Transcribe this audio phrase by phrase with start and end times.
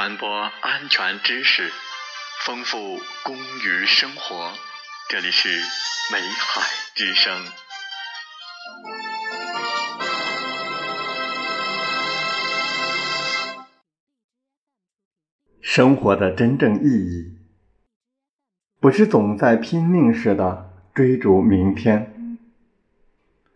[0.00, 0.26] 传播
[0.62, 1.70] 安全知识，
[2.46, 2.78] 丰富
[3.22, 4.50] 工于生活。
[5.10, 5.50] 这里是
[6.10, 6.62] 美海
[6.94, 7.30] 之声。
[15.60, 17.36] 生活的真正意义，
[18.80, 22.38] 不是总在拼命似的追逐明天，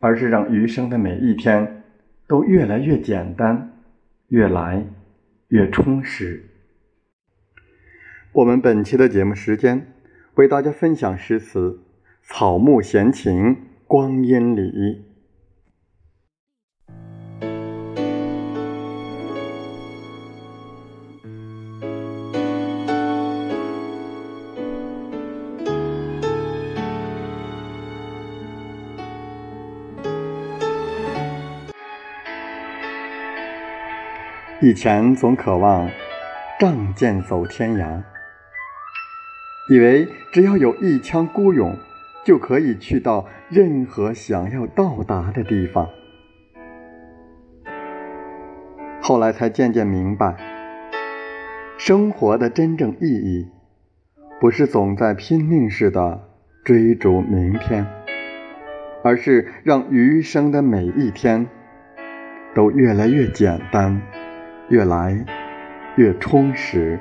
[0.00, 1.82] 而是让余生的每一天
[2.28, 3.80] 都越来越简单，
[4.28, 4.84] 越来
[5.48, 6.50] 越充实。
[8.32, 9.94] 我们本期的节目时间，
[10.34, 11.70] 为大家分享诗词
[12.22, 13.56] 《草木闲情
[13.86, 14.60] 光阴里》。
[34.62, 35.90] 以前总渴望
[36.58, 38.02] 仗剑走天涯，
[39.68, 41.76] 以为只要有一腔孤勇，
[42.24, 45.86] 就可以去到任何想要到达的地方。
[49.02, 50.34] 后来才渐渐明白，
[51.76, 53.50] 生活的真正意义，
[54.40, 56.30] 不是总在拼命似的
[56.64, 57.86] 追逐明天，
[59.04, 61.46] 而是让余生的每一天
[62.54, 64.00] 都越来越简单。
[64.68, 65.24] 越来
[65.94, 66.98] 越充实。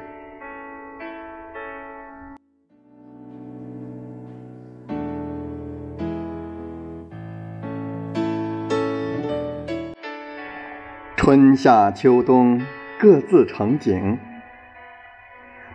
[11.16, 12.62] 春夏秋冬
[13.00, 14.20] 各自成景，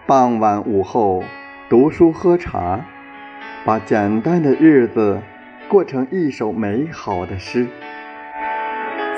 [0.06, 1.24] 傍晚午后
[1.68, 2.84] 读书喝茶，
[3.64, 5.20] 把简单的日子
[5.68, 7.66] 过成一首美好的诗。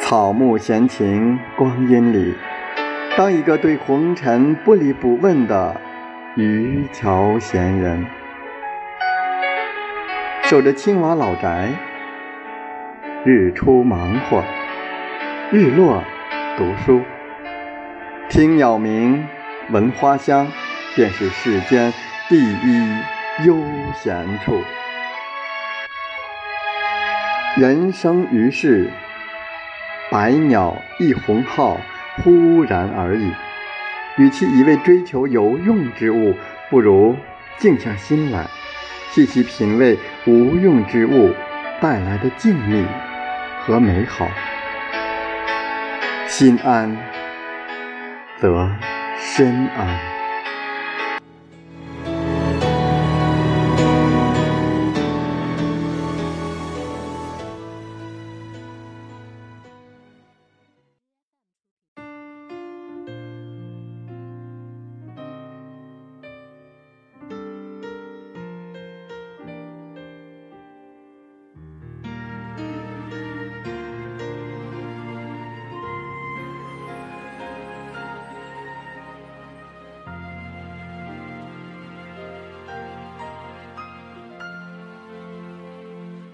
[0.00, 2.34] 草木闲情，光阴里。
[3.14, 5.78] 当一个对红尘不理不问的
[6.34, 8.06] 渔樵闲人，
[10.44, 11.68] 守着青瓦老宅，
[13.22, 14.42] 日出忙活，
[15.50, 16.02] 日落
[16.56, 17.02] 读书，
[18.30, 19.28] 听鸟鸣，
[19.68, 20.50] 闻花香，
[20.96, 21.92] 便是世间
[22.30, 22.96] 第一
[23.44, 23.62] 悠
[23.94, 24.58] 闲处。
[27.58, 28.90] 人生于世，
[30.10, 31.76] 百鸟一鸿号。
[32.18, 33.32] 忽然而已。
[34.18, 36.34] 与其一味追求有用之物，
[36.68, 37.16] 不如
[37.58, 38.46] 静下心来，
[39.10, 41.34] 细细品味无用之物
[41.80, 42.84] 带来的静谧
[43.60, 44.28] 和美好。
[46.26, 46.94] 心安，
[48.38, 48.70] 则
[49.18, 50.11] 身安。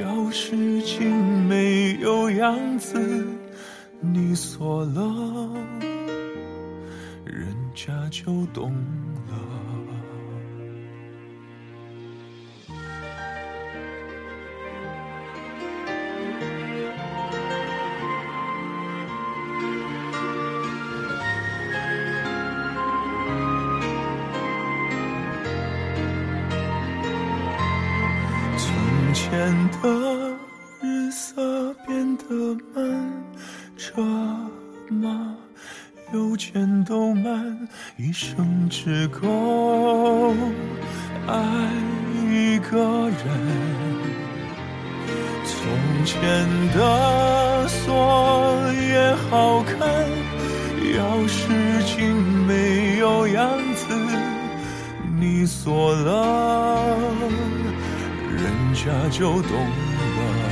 [0.00, 1.14] 要是竟
[1.46, 3.26] 没有样子，
[4.00, 5.50] 你锁了，
[7.24, 8.72] 人家就懂
[9.28, 9.71] 了。
[31.86, 32.24] 变得
[32.74, 33.12] 慢，
[33.76, 34.02] 车
[34.88, 35.08] 马
[36.12, 40.34] 邮件都慢，一生只够
[41.26, 41.68] 爱
[42.30, 43.22] 一个人。
[45.44, 46.18] 从前
[46.74, 49.78] 的锁也好看，
[50.80, 51.40] 钥匙
[51.84, 52.00] 竟
[52.46, 53.86] 没有样子，
[55.18, 56.98] 你锁了，
[58.28, 58.42] 人
[58.74, 60.51] 家就懂了。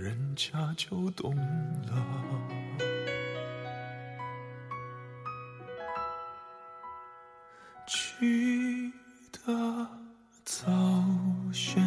[0.00, 2.06] 人家就懂了。
[7.86, 8.90] 记
[9.30, 9.86] 得
[10.42, 10.66] 早
[11.52, 11.84] 先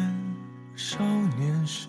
[0.76, 1.04] 少
[1.36, 1.88] 年时，